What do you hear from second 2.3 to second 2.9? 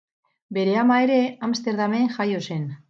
zen.